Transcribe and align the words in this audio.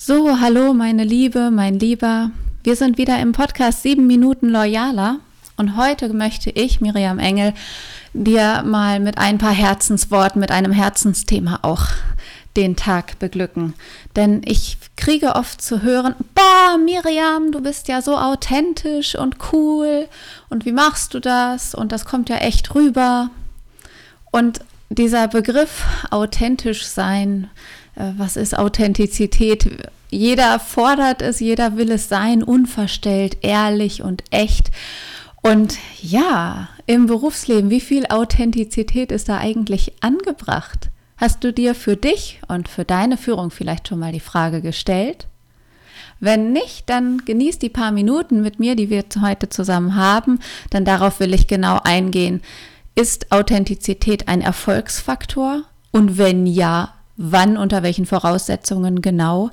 So, 0.00 0.38
hallo 0.38 0.74
meine 0.74 1.02
Liebe, 1.02 1.50
mein 1.50 1.80
Lieber. 1.80 2.30
Wir 2.62 2.76
sind 2.76 2.98
wieder 2.98 3.18
im 3.18 3.32
Podcast 3.32 3.82
7 3.82 4.06
Minuten 4.06 4.48
Loyaler 4.48 5.18
und 5.56 5.76
heute 5.76 6.14
möchte 6.14 6.50
ich, 6.50 6.80
Miriam 6.80 7.18
Engel, 7.18 7.52
dir 8.12 8.62
mal 8.64 9.00
mit 9.00 9.18
ein 9.18 9.38
paar 9.38 9.52
Herzensworten, 9.52 10.38
mit 10.38 10.52
einem 10.52 10.70
Herzensthema 10.70 11.58
auch 11.62 11.86
den 12.56 12.76
Tag 12.76 13.18
beglücken. 13.18 13.74
Denn 14.14 14.42
ich 14.44 14.78
kriege 14.94 15.34
oft 15.34 15.60
zu 15.60 15.82
hören, 15.82 16.14
boah, 16.32 16.78
Miriam, 16.78 17.50
du 17.50 17.60
bist 17.60 17.88
ja 17.88 18.00
so 18.00 18.16
authentisch 18.16 19.16
und 19.16 19.52
cool 19.52 20.06
und 20.48 20.64
wie 20.64 20.72
machst 20.72 21.12
du 21.12 21.18
das? 21.18 21.74
Und 21.74 21.90
das 21.90 22.04
kommt 22.04 22.28
ja 22.28 22.36
echt 22.36 22.72
rüber. 22.76 23.30
Und 24.30 24.60
dieser 24.90 25.26
Begriff 25.26 25.82
authentisch 26.12 26.86
sein, 26.86 27.50
was 28.16 28.36
ist 28.36 28.56
Authentizität? 28.56 29.68
Jeder 30.10 30.58
fordert 30.58 31.20
es, 31.20 31.40
jeder 31.40 31.76
will 31.76 31.90
es 31.90 32.08
sein, 32.08 32.42
unverstellt, 32.42 33.38
ehrlich 33.42 34.02
und 34.02 34.22
echt. 34.30 34.70
Und 35.42 35.78
ja, 36.00 36.68
im 36.86 37.06
Berufsleben, 37.06 37.70
wie 37.70 37.80
viel 37.80 38.06
Authentizität 38.06 39.12
ist 39.12 39.28
da 39.28 39.38
eigentlich 39.38 39.92
angebracht? 40.00 40.90
Hast 41.16 41.42
du 41.42 41.52
dir 41.52 41.74
für 41.74 41.96
dich 41.96 42.40
und 42.48 42.68
für 42.68 42.84
deine 42.84 43.16
Führung 43.16 43.50
vielleicht 43.50 43.88
schon 43.88 43.98
mal 43.98 44.12
die 44.12 44.20
Frage 44.20 44.62
gestellt? 44.62 45.26
Wenn 46.20 46.52
nicht, 46.52 46.88
dann 46.88 47.24
genieß 47.24 47.58
die 47.58 47.68
paar 47.68 47.92
Minuten 47.92 48.42
mit 48.42 48.58
mir, 48.58 48.76
die 48.76 48.90
wir 48.90 49.04
heute 49.20 49.48
zusammen 49.48 49.94
haben, 49.94 50.40
denn 50.72 50.84
darauf 50.84 51.20
will 51.20 51.34
ich 51.34 51.46
genau 51.46 51.80
eingehen. 51.82 52.42
Ist 52.94 53.30
Authentizität 53.30 54.28
ein 54.28 54.40
Erfolgsfaktor? 54.40 55.62
Und 55.90 56.18
wenn 56.18 56.46
ja, 56.46 56.94
wann, 57.18 57.58
unter 57.58 57.82
welchen 57.82 58.06
Voraussetzungen 58.06 59.02
genau 59.02 59.50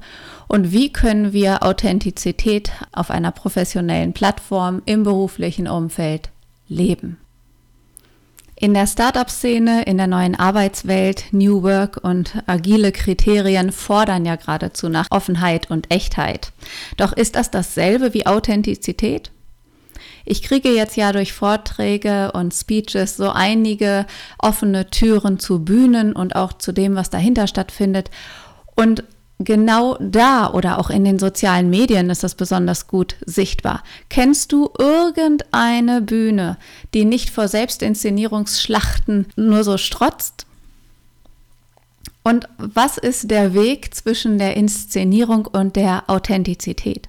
und 0.47 0.71
wie 0.71 0.93
können 0.93 1.33
wir 1.33 1.63
Authentizität 1.63 2.71
auf 2.93 3.11
einer 3.11 3.31
professionellen 3.31 4.13
Plattform 4.13 4.81
im 4.85 5.03
beruflichen 5.03 5.67
Umfeld 5.67 6.29
leben. 6.69 7.17
In 8.57 8.73
der 8.73 8.87
Startup-Szene, 8.87 9.83
in 9.83 9.97
der 9.97 10.07
neuen 10.07 10.35
Arbeitswelt, 10.35 11.25
New 11.31 11.63
Work 11.63 11.99
und 12.01 12.41
agile 12.45 12.93
Kriterien 12.93 13.73
fordern 13.73 14.25
ja 14.25 14.37
geradezu 14.37 14.87
nach 14.87 15.07
Offenheit 15.09 15.69
und 15.69 15.91
Echtheit. 15.91 16.53
Doch 16.95 17.11
ist 17.11 17.35
das 17.35 17.51
dasselbe 17.51 18.13
wie 18.13 18.25
Authentizität? 18.25 19.31
Ich 20.25 20.41
kriege 20.41 20.69
jetzt 20.69 20.97
ja 20.97 21.11
durch 21.11 21.33
Vorträge 21.33 22.31
und 22.31 22.53
Speeches 22.53 23.15
so 23.15 23.29
einige 23.29 24.05
offene 24.39 24.89
Türen 24.89 25.39
zu 25.39 25.63
Bühnen 25.63 26.13
und 26.13 26.35
auch 26.35 26.53
zu 26.53 26.71
dem, 26.71 26.95
was 26.95 27.11
dahinter 27.11 27.47
stattfindet. 27.47 28.09
Und 28.75 29.03
genau 29.39 29.97
da 29.99 30.51
oder 30.51 30.79
auch 30.79 30.89
in 30.89 31.03
den 31.03 31.19
sozialen 31.19 31.69
Medien 31.69 32.09
ist 32.09 32.23
das 32.23 32.35
besonders 32.35 32.87
gut 32.87 33.15
sichtbar. 33.25 33.83
Kennst 34.09 34.51
du 34.51 34.69
irgendeine 34.77 36.01
Bühne, 36.01 36.57
die 36.93 37.05
nicht 37.05 37.29
vor 37.29 37.47
Selbstinszenierungsschlachten 37.47 39.27
nur 39.35 39.63
so 39.63 39.77
strotzt? 39.77 40.45
Und 42.23 42.49
was 42.57 42.97
ist 42.97 43.29
der 43.29 43.53
Weg 43.53 43.93
zwischen 43.93 44.39
der 44.39 44.57
Inszenierung 44.57 45.45
und 45.45 45.75
der 45.75 46.05
Authentizität? 46.07 47.07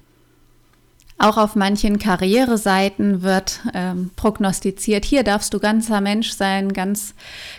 Auch 1.18 1.38
auf 1.38 1.56
manchen 1.56 1.98
Karriereseiten 1.98 3.22
wird 3.22 3.60
ähm, 3.72 4.10
prognostiziert, 4.16 5.04
hier 5.06 5.22
darfst 5.22 5.54
du 5.54 5.58
ganzer 5.58 6.02
Mensch 6.02 6.32
sein, 6.32 6.74
ganz, 6.74 7.14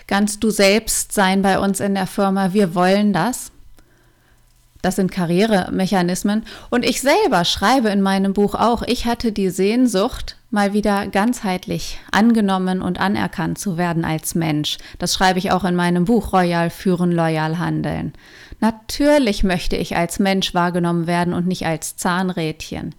ganz 0.05 0.39
du 0.39 0.51
selbst 0.51 1.11
sein 1.11 1.41
bei 1.41 1.57
uns 1.57 1.79
in 1.79 1.95
der 1.95 2.05
Firma. 2.05 2.53
Wir 2.53 2.75
wollen 2.75 3.13
das. 3.13 3.51
Das 4.83 4.95
sind 4.95 5.11
Karrieremechanismen. 5.11 6.45
Und 6.69 6.85
ich 6.85 7.01
selber 7.01 7.45
schreibe 7.45 7.89
in 7.89 8.01
meinem 8.01 8.33
Buch 8.33 8.53
auch, 8.53 8.83
ich 8.83 9.05
hatte 9.05 9.31
die 9.31 9.49
Sehnsucht, 9.49 10.37
mal 10.51 10.73
wieder 10.73 11.07
ganzheitlich 11.07 11.99
angenommen 12.11 12.81
und 12.81 12.99
anerkannt 12.99 13.57
zu 13.57 13.77
werden 13.77 14.05
als 14.05 14.35
Mensch. 14.35 14.77
Das 14.99 15.15
schreibe 15.15 15.39
ich 15.39 15.51
auch 15.51 15.63
in 15.63 15.75
meinem 15.75 16.05
Buch 16.05 16.31
Royal 16.31 16.69
führen, 16.69 17.11
loyal 17.11 17.57
handeln. 17.57 18.13
Natürlich 18.59 19.43
möchte 19.43 19.75
ich 19.75 19.97
als 19.97 20.19
Mensch 20.19 20.53
wahrgenommen 20.53 21.07
werden 21.07 21.33
und 21.33 21.47
nicht 21.47 21.65
als 21.65 21.97
Zahnrädchen. 21.97 22.95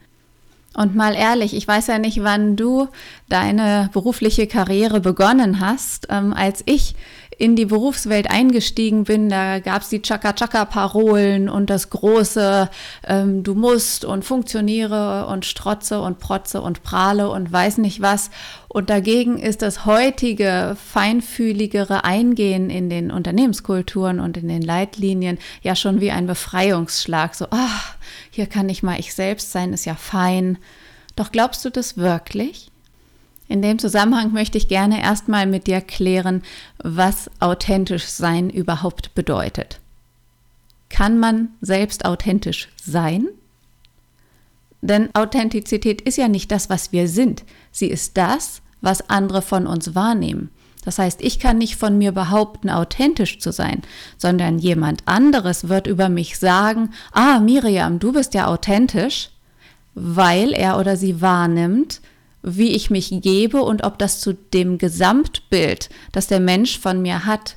Und 0.78 0.94
mal 0.94 1.16
ehrlich, 1.16 1.56
ich 1.56 1.66
weiß 1.66 1.88
ja 1.88 1.98
nicht, 1.98 2.22
wann 2.22 2.54
du 2.54 2.86
deine 3.28 3.90
berufliche 3.92 4.46
Karriere 4.46 5.00
begonnen 5.00 5.58
hast. 5.58 6.06
Ähm, 6.08 6.32
als 6.32 6.62
ich 6.66 6.94
in 7.38 7.54
die 7.54 7.66
Berufswelt 7.66 8.28
eingestiegen 8.28 9.04
bin, 9.04 9.28
da 9.28 9.60
gab 9.60 9.82
es 9.82 9.88
die 9.88 10.02
Chaka-Chaka-Parolen 10.02 11.48
und 11.48 11.70
das 11.70 11.88
große 11.88 12.68
ähm, 13.06 13.44
Du 13.44 13.54
musst 13.54 14.04
und 14.04 14.24
funktioniere 14.24 15.26
und 15.28 15.46
strotze 15.46 16.00
und 16.02 16.18
protze 16.18 16.60
und 16.60 16.82
prahle 16.82 17.30
und 17.30 17.50
weiß 17.50 17.78
nicht 17.78 18.02
was. 18.02 18.30
Und 18.66 18.90
dagegen 18.90 19.38
ist 19.38 19.62
das 19.62 19.86
heutige, 19.86 20.76
feinfühligere 20.84 22.02
Eingehen 22.02 22.70
in 22.70 22.90
den 22.90 23.12
Unternehmenskulturen 23.12 24.18
und 24.18 24.36
in 24.36 24.48
den 24.48 24.62
Leitlinien 24.62 25.38
ja 25.62 25.76
schon 25.76 26.00
wie 26.00 26.10
ein 26.10 26.26
Befreiungsschlag. 26.26 27.36
So, 27.36 27.46
ach, 27.50 27.94
hier 28.30 28.46
kann 28.46 28.68
ich 28.68 28.82
mal 28.82 28.98
ich 28.98 29.14
selbst 29.14 29.52
sein, 29.52 29.72
ist 29.72 29.84
ja 29.84 29.94
fein. 29.94 30.58
Doch 31.14 31.30
glaubst 31.30 31.64
du 31.64 31.70
das 31.70 31.96
wirklich? 31.96 32.72
In 33.48 33.62
dem 33.62 33.78
Zusammenhang 33.78 34.32
möchte 34.32 34.58
ich 34.58 34.68
gerne 34.68 35.02
erstmal 35.02 35.46
mit 35.46 35.66
dir 35.66 35.80
klären, 35.80 36.42
was 36.78 37.30
authentisch 37.40 38.04
sein 38.04 38.50
überhaupt 38.50 39.14
bedeutet. 39.14 39.80
Kann 40.90 41.18
man 41.18 41.48
selbst 41.60 42.04
authentisch 42.04 42.68
sein? 42.82 43.26
Denn 44.80 45.08
Authentizität 45.14 46.02
ist 46.02 46.18
ja 46.18 46.28
nicht 46.28 46.52
das, 46.52 46.70
was 46.70 46.92
wir 46.92 47.08
sind. 47.08 47.44
Sie 47.72 47.88
ist 47.88 48.16
das, 48.16 48.62
was 48.80 49.08
andere 49.08 49.42
von 49.42 49.66
uns 49.66 49.94
wahrnehmen. 49.94 50.50
Das 50.84 50.98
heißt, 50.98 51.20
ich 51.22 51.40
kann 51.40 51.58
nicht 51.58 51.76
von 51.76 51.98
mir 51.98 52.12
behaupten, 52.12 52.70
authentisch 52.70 53.40
zu 53.40 53.50
sein, 53.52 53.82
sondern 54.16 54.58
jemand 54.58 55.02
anderes 55.06 55.68
wird 55.68 55.86
über 55.86 56.08
mich 56.08 56.38
sagen, 56.38 56.90
ah, 57.12 57.40
Miriam, 57.40 57.98
du 57.98 58.12
bist 58.12 58.34
ja 58.34 58.46
authentisch, 58.46 59.30
weil 59.94 60.52
er 60.52 60.78
oder 60.78 60.96
sie 60.96 61.20
wahrnimmt, 61.20 62.00
wie 62.42 62.74
ich 62.74 62.90
mich 62.90 63.10
gebe 63.20 63.62
und 63.62 63.84
ob 63.84 63.98
das 63.98 64.20
zu 64.20 64.32
dem 64.32 64.78
Gesamtbild, 64.78 65.90
das 66.12 66.26
der 66.26 66.40
Mensch 66.40 66.78
von 66.78 67.02
mir 67.02 67.24
hat, 67.24 67.56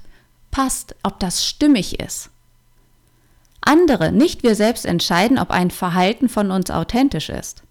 passt, 0.49 0.95
ob 1.03 1.19
das 1.19 1.45
stimmig 1.45 1.99
ist. 1.99 2.29
Andere, 3.61 4.11
nicht 4.11 4.43
wir 4.43 4.55
selbst 4.55 4.85
entscheiden, 4.85 5.37
ob 5.37 5.51
ein 5.51 5.71
Verhalten 5.71 6.29
von 6.29 6.51
uns 6.51 6.71
authentisch 6.71 7.29
ist. 7.29 7.63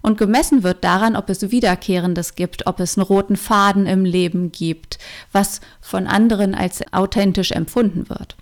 Und 0.00 0.16
gemessen 0.16 0.62
wird 0.62 0.84
daran, 0.84 1.16
ob 1.16 1.28
es 1.28 1.50
Wiederkehrendes 1.50 2.36
gibt, 2.36 2.68
ob 2.68 2.78
es 2.78 2.96
einen 2.96 3.04
roten 3.04 3.36
Faden 3.36 3.86
im 3.86 4.04
Leben 4.04 4.52
gibt, 4.52 4.98
was 5.32 5.60
von 5.80 6.06
anderen 6.06 6.54
als 6.54 6.80
authentisch 6.92 7.50
empfunden 7.50 8.08
wird. 8.08 8.36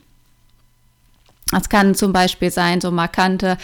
Das 1.50 1.68
kann 1.68 1.94
zum 1.94 2.12
Beispiel 2.12 2.50
sein, 2.50 2.80
so 2.80 2.90
markante 2.90 3.56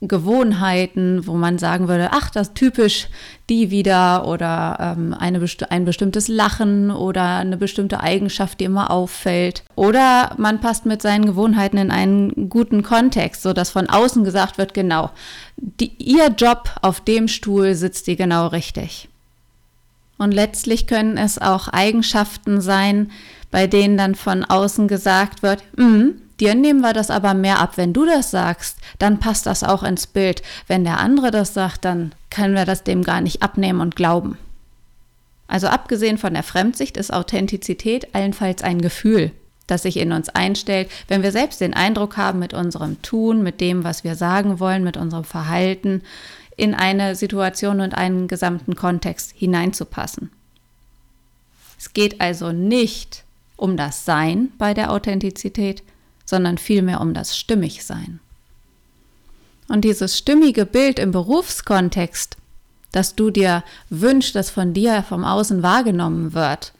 Gewohnheiten, 0.00 1.26
wo 1.26 1.34
man 1.34 1.58
sagen 1.58 1.88
würde, 1.88 2.10
ach, 2.12 2.30
das 2.30 2.54
typisch 2.54 3.08
die 3.48 3.72
wieder 3.72 4.28
oder 4.28 4.94
ähm, 4.96 5.12
eine 5.12 5.40
besti 5.40 5.64
ein 5.64 5.84
bestimmtes 5.84 6.28
Lachen 6.28 6.92
oder 6.92 7.38
eine 7.38 7.56
bestimmte 7.56 7.98
Eigenschaft, 7.98 8.60
die 8.60 8.64
immer 8.64 8.92
auffällt. 8.92 9.64
Oder 9.74 10.34
man 10.36 10.60
passt 10.60 10.86
mit 10.86 11.02
seinen 11.02 11.26
Gewohnheiten 11.26 11.78
in 11.78 11.90
einen 11.90 12.48
guten 12.48 12.84
Kontext, 12.84 13.42
sodass 13.42 13.70
von 13.70 13.88
außen 13.88 14.22
gesagt 14.22 14.56
wird, 14.56 14.72
genau, 14.72 15.10
die, 15.56 15.92
ihr 15.98 16.28
Job 16.28 16.70
auf 16.80 17.00
dem 17.00 17.26
Stuhl 17.26 17.74
sitzt 17.74 18.06
die 18.06 18.14
genau 18.14 18.46
richtig. 18.46 19.08
Und 20.16 20.32
letztlich 20.32 20.86
können 20.86 21.16
es 21.16 21.38
auch 21.38 21.68
Eigenschaften 21.68 22.60
sein, 22.60 23.10
bei 23.50 23.66
denen 23.66 23.96
dann 23.96 24.14
von 24.14 24.44
außen 24.44 24.86
gesagt 24.86 25.42
wird, 25.42 25.62
mm, 25.76 26.10
Dir 26.40 26.54
nehmen 26.54 26.80
wir 26.80 26.92
das 26.92 27.10
aber 27.10 27.34
mehr 27.34 27.58
ab. 27.58 27.72
Wenn 27.76 27.92
du 27.92 28.06
das 28.06 28.30
sagst, 28.30 28.78
dann 28.98 29.18
passt 29.18 29.46
das 29.46 29.64
auch 29.64 29.82
ins 29.82 30.06
Bild. 30.06 30.42
Wenn 30.66 30.84
der 30.84 30.98
andere 30.98 31.30
das 31.30 31.54
sagt, 31.54 31.84
dann 31.84 32.12
können 32.30 32.54
wir 32.54 32.64
das 32.64 32.84
dem 32.84 33.02
gar 33.02 33.20
nicht 33.20 33.42
abnehmen 33.42 33.80
und 33.80 33.96
glauben. 33.96 34.38
Also 35.48 35.66
abgesehen 35.66 36.18
von 36.18 36.34
der 36.34 36.42
Fremdsicht 36.42 36.96
ist 36.96 37.12
Authentizität 37.12 38.14
allenfalls 38.14 38.62
ein 38.62 38.80
Gefühl, 38.80 39.32
das 39.66 39.82
sich 39.82 39.96
in 39.96 40.12
uns 40.12 40.28
einstellt, 40.28 40.90
wenn 41.08 41.22
wir 41.22 41.32
selbst 41.32 41.60
den 41.60 41.74
Eindruck 41.74 42.16
haben, 42.16 42.38
mit 42.38 42.54
unserem 42.54 43.00
Tun, 43.02 43.42
mit 43.42 43.60
dem, 43.60 43.82
was 43.82 44.04
wir 44.04 44.14
sagen 44.14 44.60
wollen, 44.60 44.84
mit 44.84 44.96
unserem 44.96 45.24
Verhalten 45.24 46.02
in 46.56 46.74
eine 46.74 47.14
Situation 47.14 47.80
und 47.80 47.94
einen 47.94 48.28
gesamten 48.28 48.76
Kontext 48.76 49.32
hineinzupassen. 49.34 50.30
Es 51.78 51.92
geht 51.92 52.20
also 52.20 52.52
nicht 52.52 53.24
um 53.56 53.76
das 53.76 54.04
Sein 54.04 54.50
bei 54.58 54.74
der 54.74 54.92
Authentizität, 54.92 55.82
sondern 56.28 56.58
vielmehr 56.58 57.00
um 57.00 57.14
das 57.14 57.38
Stimmigsein. 57.38 58.20
Und 59.66 59.82
dieses 59.82 60.18
stimmige 60.18 60.66
Bild 60.66 60.98
im 60.98 61.10
Berufskontext, 61.10 62.36
das 62.92 63.14
du 63.14 63.30
dir 63.30 63.64
wünschst, 63.88 64.34
das 64.34 64.50
von 64.50 64.74
dir 64.74 65.02
vom 65.08 65.24
Außen 65.24 65.62
wahrgenommen 65.62 66.34
wird, 66.34 66.74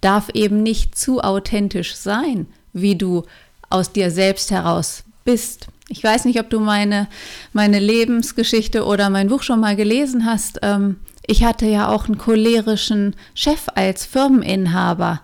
darf 0.00 0.30
eben 0.34 0.64
nicht 0.64 0.98
zu 0.98 1.20
authentisch 1.20 1.94
sein, 1.94 2.48
wie 2.72 2.96
du 2.96 3.22
aus 3.70 3.92
dir 3.92 4.10
selbst 4.10 4.50
heraus 4.50 5.04
bist. 5.24 5.68
Ich 5.88 6.02
weiß 6.02 6.24
nicht, 6.24 6.40
ob 6.40 6.50
du 6.50 6.58
meine, 6.58 7.06
meine 7.52 7.78
Lebensgeschichte 7.78 8.84
oder 8.84 9.10
mein 9.10 9.28
Buch 9.28 9.44
schon 9.44 9.60
mal 9.60 9.76
gelesen 9.76 10.24
hast. 10.26 10.58
Ähm, 10.62 10.96
ich 11.24 11.44
hatte 11.44 11.66
ja 11.66 11.88
auch 11.88 12.06
einen 12.06 12.18
cholerischen 12.18 13.14
Chef 13.34 13.68
als 13.76 14.06
Firmeninhaber 14.06 15.20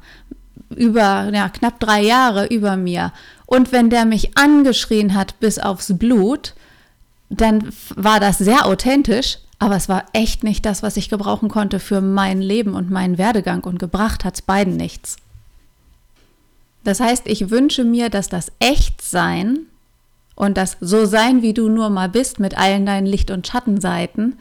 über 0.76 1.30
ja, 1.32 1.48
knapp 1.48 1.80
drei 1.80 2.02
Jahre 2.02 2.46
über 2.46 2.76
mir. 2.76 3.12
Und 3.46 3.72
wenn 3.72 3.90
der 3.90 4.04
mich 4.04 4.36
angeschrien 4.36 5.14
hat 5.14 5.38
bis 5.40 5.58
aufs 5.58 5.96
Blut, 5.98 6.54
dann 7.28 7.72
war 7.94 8.20
das 8.20 8.38
sehr 8.38 8.66
authentisch, 8.66 9.38
aber 9.58 9.76
es 9.76 9.88
war 9.88 10.04
echt 10.12 10.44
nicht 10.44 10.64
das, 10.66 10.82
was 10.82 10.96
ich 10.96 11.08
gebrauchen 11.08 11.48
konnte 11.48 11.80
für 11.80 12.00
mein 12.00 12.40
Leben 12.40 12.74
und 12.74 12.90
meinen 12.90 13.18
Werdegang 13.18 13.64
und 13.64 13.78
gebracht 13.78 14.24
hat 14.24 14.34
es 14.34 14.42
beiden 14.42 14.76
nichts. 14.76 15.16
Das 16.84 17.00
heißt, 17.00 17.26
ich 17.26 17.50
wünsche 17.50 17.84
mir, 17.84 18.10
dass 18.10 18.28
das 18.28 18.52
Echtsein 18.58 19.60
und 20.36 20.56
das 20.56 20.76
So 20.80 21.06
sein, 21.06 21.42
wie 21.42 21.54
du 21.54 21.68
nur 21.68 21.90
mal 21.90 22.08
bist, 22.08 22.40
mit 22.40 22.58
allen 22.58 22.84
deinen 22.84 23.06
Licht- 23.06 23.30
und 23.30 23.46
Schattenseiten, 23.46 24.36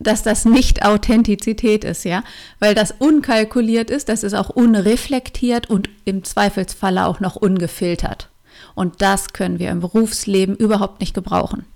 dass 0.00 0.22
das 0.22 0.46
nicht 0.46 0.84
Authentizität 0.84 1.84
ist, 1.84 2.04
ja, 2.04 2.24
weil 2.58 2.74
das 2.74 2.92
unkalkuliert 2.98 3.90
ist, 3.90 4.08
das 4.08 4.24
ist 4.24 4.34
auch 4.34 4.48
unreflektiert 4.48 5.68
und 5.68 5.90
im 6.06 6.24
Zweifelsfalle 6.24 7.06
auch 7.06 7.20
noch 7.20 7.36
ungefiltert. 7.36 8.30
Und 8.74 9.02
das 9.02 9.32
können 9.32 9.58
wir 9.58 9.70
im 9.70 9.80
Berufsleben 9.80 10.56
überhaupt 10.56 11.00
nicht 11.00 11.14
gebrauchen. 11.14 11.66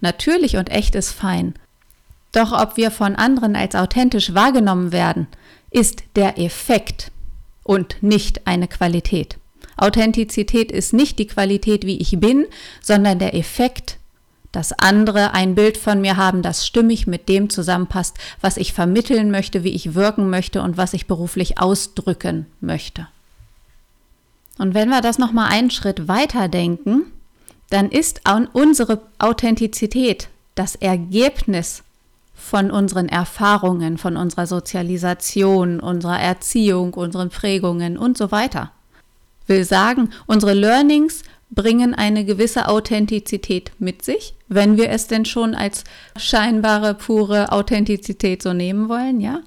Natürlich 0.00 0.56
und 0.56 0.70
echt 0.70 0.94
ist 0.94 1.12
fein. 1.12 1.54
Doch 2.32 2.52
ob 2.52 2.76
wir 2.76 2.90
von 2.90 3.14
anderen 3.14 3.56
als 3.56 3.74
authentisch 3.74 4.34
wahrgenommen 4.34 4.92
werden, 4.92 5.26
ist 5.70 6.02
der 6.16 6.38
Effekt 6.38 7.12
und 7.62 8.02
nicht 8.02 8.46
eine 8.46 8.68
Qualität. 8.68 9.36
Authentizität 9.76 10.72
ist 10.72 10.92
nicht 10.92 11.18
die 11.18 11.26
Qualität, 11.26 11.84
wie 11.84 11.98
ich 11.98 12.18
bin, 12.20 12.46
sondern 12.80 13.18
der 13.18 13.34
Effekt, 13.34 13.99
dass 14.52 14.72
andere 14.72 15.32
ein 15.32 15.54
Bild 15.54 15.76
von 15.76 16.00
mir 16.00 16.16
haben, 16.16 16.42
das 16.42 16.66
stimmig 16.66 17.06
mit 17.06 17.28
dem 17.28 17.50
zusammenpasst, 17.50 18.16
was 18.40 18.56
ich 18.56 18.72
vermitteln 18.72 19.30
möchte, 19.30 19.64
wie 19.64 19.74
ich 19.74 19.94
wirken 19.94 20.30
möchte 20.30 20.62
und 20.62 20.76
was 20.76 20.92
ich 20.92 21.06
beruflich 21.06 21.58
ausdrücken 21.58 22.46
möchte. 22.60 23.06
Und 24.58 24.74
wenn 24.74 24.88
wir 24.88 25.00
das 25.00 25.18
noch 25.18 25.32
mal 25.32 25.46
einen 25.46 25.70
Schritt 25.70 26.08
weiter 26.08 26.48
denken, 26.48 27.04
dann 27.70 27.88
ist 27.90 28.22
unsere 28.52 29.00
Authentizität 29.18 30.28
das 30.54 30.74
Ergebnis 30.74 31.82
von 32.34 32.70
unseren 32.70 33.08
Erfahrungen, 33.08 33.96
von 33.96 34.16
unserer 34.16 34.46
Sozialisation, 34.46 35.78
unserer 35.78 36.18
Erziehung, 36.18 36.94
unseren 36.94 37.30
Prägungen 37.30 37.96
und 37.96 38.18
so 38.18 38.32
weiter. 38.32 38.72
Will 39.46 39.64
sagen, 39.64 40.10
unsere 40.26 40.54
Learnings 40.54 41.22
bringen 41.50 41.94
eine 41.94 42.24
gewisse 42.24 42.68
Authentizität 42.68 43.72
mit 43.78 44.04
sich, 44.04 44.34
wenn 44.50 44.76
wir 44.76 44.90
es 44.90 45.06
denn 45.06 45.24
schon 45.24 45.54
als 45.54 45.84
scheinbare, 46.18 46.94
pure 46.94 47.52
Authentizität 47.52 48.42
so 48.42 48.52
nehmen 48.52 48.90
wollen, 48.90 49.20
ja? 49.20 49.40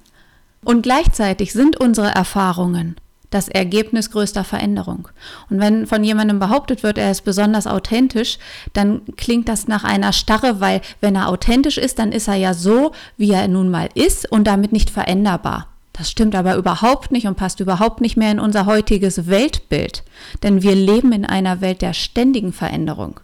Und 0.64 0.82
gleichzeitig 0.82 1.52
sind 1.52 1.78
unsere 1.78 2.08
Erfahrungen 2.08 2.96
das 3.34 3.48
Ergebnis 3.48 4.10
größter 4.10 4.44
Veränderung. 4.44 5.08
Und 5.50 5.60
wenn 5.60 5.86
von 5.86 6.04
jemandem 6.04 6.38
behauptet 6.38 6.82
wird, 6.82 6.98
er 6.98 7.10
ist 7.10 7.22
besonders 7.22 7.66
authentisch, 7.66 8.38
dann 8.72 9.02
klingt 9.16 9.48
das 9.48 9.66
nach 9.66 9.82
einer 9.82 10.12
Starre, 10.12 10.60
weil 10.60 10.80
wenn 11.00 11.16
er 11.16 11.28
authentisch 11.28 11.76
ist, 11.76 11.98
dann 11.98 12.12
ist 12.12 12.28
er 12.28 12.36
ja 12.36 12.54
so, 12.54 12.92
wie 13.16 13.32
er 13.32 13.48
nun 13.48 13.70
mal 13.70 13.88
ist 13.94 14.30
und 14.30 14.46
damit 14.46 14.72
nicht 14.72 14.88
veränderbar. 14.88 15.66
Das 15.92 16.10
stimmt 16.10 16.34
aber 16.34 16.56
überhaupt 16.56 17.12
nicht 17.12 17.26
und 17.26 17.36
passt 17.36 17.60
überhaupt 17.60 18.00
nicht 18.00 18.16
mehr 18.16 18.30
in 18.30 18.40
unser 18.40 18.66
heutiges 18.66 19.26
Weltbild, 19.28 20.02
denn 20.42 20.62
wir 20.62 20.74
leben 20.74 21.12
in 21.12 21.24
einer 21.24 21.60
Welt 21.60 21.82
der 21.82 21.92
ständigen 21.92 22.52
Veränderung. 22.52 23.20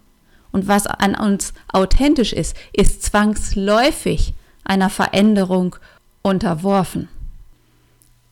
Und 0.52 0.68
was 0.68 0.86
an 0.86 1.14
uns 1.14 1.52
authentisch 1.68 2.32
ist, 2.32 2.56
ist 2.72 3.02
zwangsläufig 3.02 4.34
einer 4.64 4.90
Veränderung 4.90 5.76
unterworfen. 6.22 7.08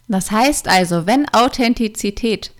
Das 0.08 0.30
heißt 0.30 0.68
also, 0.68 1.06
wenn 1.06 1.28
Authentizität 1.32 2.52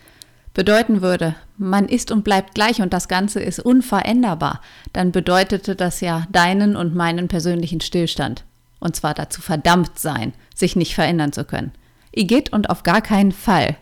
bedeuten 0.55 1.02
würde, 1.02 1.34
man 1.56 1.88
ist 1.88 2.10
und 2.10 2.25
bleibt 2.25 2.55
gleich 2.55 2.81
und 2.82 2.93
das 2.93 3.08
Ganze 3.08 3.40
ist 3.40 3.58
unveränderbar, 3.58 4.60
dann 4.93 5.12
bedeutete 5.12 5.75
das 5.75 6.00
ja 6.00 6.26
deinen 6.31 6.76
und 6.76 6.94
meinen 6.94 7.28
persönlichen 7.28 7.81
Stillstand 7.81 8.44
und 8.81 8.96
zwar 8.96 9.14
dazu 9.14 9.40
verdammt 9.43 9.99
sein, 9.99 10.32
sich 10.55 10.76
nicht 10.76 10.94
verändern 10.94 11.32
zu 11.32 11.44
können. 11.44 11.72
Igitt 12.12 12.52
und 12.52 12.70
auf 12.70 12.82
gar 12.82 13.02
keinen 13.02 13.32
Fall. 13.32 13.76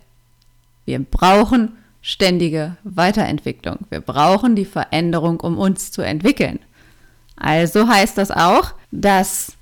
Wir 0.84 0.98
brauchen 0.98 1.76
ständige 2.06 2.76
Weiterentwicklung. 2.84 3.78
Wir 3.90 4.00
brauchen 4.00 4.54
die 4.54 4.64
Veränderung, 4.64 5.40
um 5.40 5.58
uns 5.58 5.90
zu 5.90 6.02
entwickeln. 6.02 6.60
Also 7.34 7.88
heißt 7.88 8.16
das 8.16 8.30
auch, 8.30 8.74
dass 8.92 9.54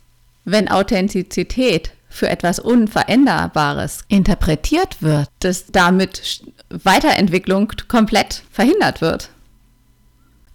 wenn 0.45 0.69
Authentizität 0.69 1.93
für 2.11 2.29
etwas 2.29 2.59
Unveränderbares 2.59 4.05
interpretiert 4.09 5.01
wird, 5.01 5.31
dass 5.41 5.73
damit 5.73 6.45
Weiterentwicklung 6.69 7.73
komplett 7.89 8.43
verhindert 8.53 9.01
wird. 9.01 9.31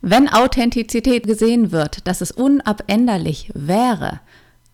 Wenn 0.02 0.30
Authentizität 0.30 1.26
gesehen 1.26 1.72
wird, 1.72 2.08
dass 2.08 2.22
es 2.22 2.32
unabänderlich 2.32 3.50
wäre, 3.56 4.20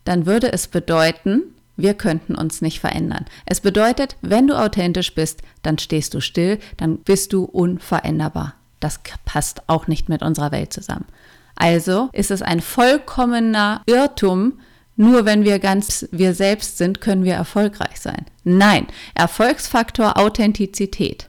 dann 0.04 0.26
würde 0.26 0.52
es 0.52 0.68
bedeuten, 0.68 1.44
wir 1.76 1.94
könnten 1.94 2.34
uns 2.34 2.62
nicht 2.62 2.80
verändern. 2.80 3.26
Es 3.44 3.60
bedeutet, 3.60 4.16
wenn 4.22 4.46
du 4.46 4.58
authentisch 4.58 5.14
bist, 5.14 5.42
dann 5.62 5.78
stehst 5.78 6.14
du 6.14 6.20
still, 6.20 6.58
dann 6.76 6.98
bist 6.98 7.32
du 7.32 7.44
unveränderbar. 7.44 8.54
Das 8.80 9.00
passt 9.24 9.68
auch 9.68 9.86
nicht 9.86 10.08
mit 10.08 10.22
unserer 10.22 10.52
Welt 10.52 10.72
zusammen. 10.72 11.06
Also 11.54 12.10
ist 12.12 12.30
es 12.30 12.42
ein 12.42 12.60
vollkommener 12.60 13.82
Irrtum, 13.86 14.60
nur 14.96 15.26
wenn 15.26 15.44
wir 15.44 15.58
ganz 15.58 16.08
wir 16.10 16.34
selbst 16.34 16.78
sind, 16.78 17.00
können 17.00 17.24
wir 17.24 17.34
erfolgreich 17.34 18.00
sein. 18.00 18.24
Nein, 18.44 18.86
Erfolgsfaktor 19.14 20.18
Authentizität. 20.18 21.28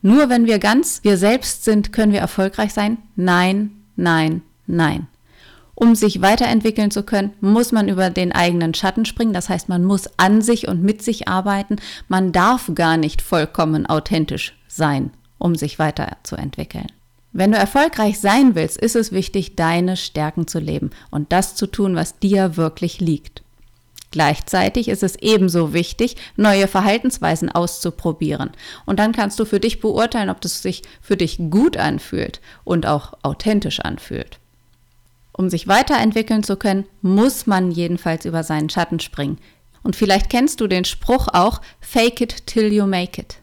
Nur 0.00 0.28
wenn 0.28 0.46
wir 0.46 0.58
ganz 0.58 1.00
wir 1.02 1.18
selbst 1.18 1.64
sind, 1.64 1.92
können 1.92 2.12
wir 2.12 2.20
erfolgreich 2.20 2.72
sein. 2.72 2.98
Nein, 3.16 3.72
nein, 3.96 4.42
nein. 4.66 5.08
Um 5.78 5.94
sich 5.94 6.22
weiterentwickeln 6.22 6.90
zu 6.90 7.02
können, 7.02 7.34
muss 7.42 7.70
man 7.70 7.88
über 7.88 8.08
den 8.08 8.32
eigenen 8.32 8.72
Schatten 8.72 9.04
springen. 9.04 9.34
Das 9.34 9.50
heißt, 9.50 9.68
man 9.68 9.84
muss 9.84 10.08
an 10.16 10.40
sich 10.40 10.68
und 10.68 10.82
mit 10.82 11.02
sich 11.02 11.28
arbeiten. 11.28 11.76
Man 12.08 12.32
darf 12.32 12.70
gar 12.74 12.96
nicht 12.96 13.20
vollkommen 13.20 13.84
authentisch 13.84 14.56
sein, 14.68 15.10
um 15.36 15.54
sich 15.54 15.78
weiterzuentwickeln. 15.78 16.86
Wenn 17.32 17.52
du 17.52 17.58
erfolgreich 17.58 18.18
sein 18.18 18.54
willst, 18.54 18.78
ist 18.78 18.96
es 18.96 19.12
wichtig, 19.12 19.54
deine 19.54 19.98
Stärken 19.98 20.46
zu 20.46 20.58
leben 20.58 20.90
und 21.10 21.30
das 21.30 21.54
zu 21.54 21.66
tun, 21.66 21.94
was 21.94 22.18
dir 22.18 22.56
wirklich 22.56 22.98
liegt. 22.98 23.42
Gleichzeitig 24.10 24.88
ist 24.88 25.02
es 25.02 25.16
ebenso 25.16 25.74
wichtig, 25.74 26.16
neue 26.36 26.68
Verhaltensweisen 26.68 27.50
auszuprobieren. 27.50 28.52
Und 28.86 28.98
dann 28.98 29.12
kannst 29.12 29.38
du 29.38 29.44
für 29.44 29.60
dich 29.60 29.80
beurteilen, 29.80 30.30
ob 30.30 30.40
das 30.40 30.62
sich 30.62 30.84
für 31.02 31.18
dich 31.18 31.36
gut 31.50 31.76
anfühlt 31.76 32.40
und 32.64 32.86
auch 32.86 33.12
authentisch 33.22 33.80
anfühlt. 33.80 34.38
Um 35.36 35.50
sich 35.50 35.68
weiterentwickeln 35.68 36.42
zu 36.42 36.56
können, 36.56 36.86
muss 37.02 37.46
man 37.46 37.70
jedenfalls 37.70 38.24
über 38.24 38.42
seinen 38.42 38.70
Schatten 38.70 39.00
springen. 39.00 39.36
Und 39.82 39.94
vielleicht 39.94 40.30
kennst 40.30 40.62
du 40.62 40.66
den 40.66 40.86
Spruch 40.86 41.28
auch, 41.30 41.60
fake 41.78 42.22
it 42.22 42.46
till 42.46 42.72
you 42.72 42.86
make 42.86 43.20
it. 43.20 43.36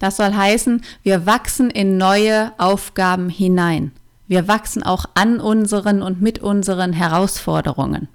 Das 0.00 0.16
soll 0.16 0.34
heißen, 0.34 0.82
wir 1.04 1.24
wachsen 1.24 1.70
in 1.70 1.98
neue 1.98 2.52
Aufgaben 2.58 3.28
hinein. 3.28 3.92
Wir 4.26 4.48
wachsen 4.48 4.82
auch 4.82 5.06
an 5.14 5.38
unseren 5.38 6.02
und 6.02 6.20
mit 6.20 6.40
unseren 6.40 6.92
Herausforderungen. 6.92 8.08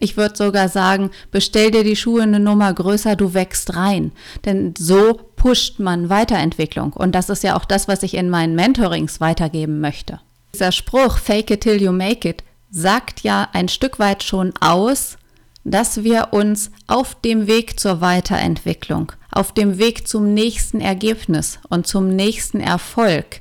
Ich 0.00 0.16
würde 0.16 0.36
sogar 0.36 0.68
sagen, 0.68 1.10
bestell 1.30 1.70
dir 1.70 1.84
die 1.84 1.96
Schuhe 1.96 2.22
eine 2.22 2.40
Nummer 2.40 2.72
größer, 2.72 3.14
du 3.14 3.32
wächst 3.32 3.76
rein. 3.76 4.10
Denn 4.44 4.74
so 4.76 5.20
pusht 5.36 5.78
man 5.78 6.10
Weiterentwicklung. 6.10 6.94
Und 6.94 7.14
das 7.14 7.30
ist 7.30 7.44
ja 7.44 7.56
auch 7.56 7.64
das, 7.64 7.86
was 7.86 8.02
ich 8.02 8.14
in 8.14 8.28
meinen 8.28 8.56
Mentorings 8.56 9.20
weitergeben 9.20 9.80
möchte. 9.80 10.20
Dieser 10.54 10.72
Spruch, 10.72 11.18
fake 11.18 11.50
it 11.50 11.60
till 11.62 11.80
you 11.80 11.92
make 11.92 12.28
it, 12.28 12.42
sagt 12.70 13.20
ja 13.20 13.48
ein 13.52 13.68
Stück 13.68 13.98
weit 13.98 14.22
schon 14.22 14.52
aus, 14.60 15.18
dass 15.64 16.02
wir 16.02 16.28
uns 16.32 16.70
auf 16.86 17.14
dem 17.14 17.46
Weg 17.46 17.78
zur 17.78 18.00
Weiterentwicklung, 18.00 19.12
auf 19.30 19.52
dem 19.52 19.78
Weg 19.78 20.08
zum 20.08 20.32
nächsten 20.32 20.80
Ergebnis 20.80 21.58
und 21.68 21.86
zum 21.86 22.08
nächsten 22.14 22.60
Erfolg 22.60 23.40